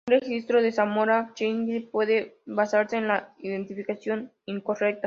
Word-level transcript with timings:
Un 0.07 0.19
registro 0.19 0.63
de 0.63 0.71
Zamora-Chinchipe 0.71 1.91
puede 1.91 2.39
basarse 2.47 2.97
en 2.97 3.03
una 3.05 3.35
identificación 3.37 4.31
incorrecta. 4.47 4.99